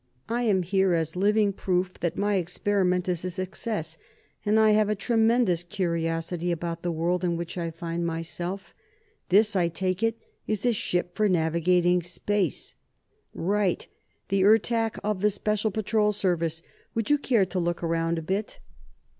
[0.27, 3.99] "I am here as living proof that my experiment is a success,
[4.43, 8.73] and I have a tremendous curiosity about the world in which I find myself.
[9.29, 10.17] This, I take it,
[10.47, 12.73] is a ship for navigating space?"
[13.35, 13.87] "Right!
[14.29, 16.63] The Ertak, of the Special Patrol Service.
[16.95, 18.57] Would you care to look around a bit?"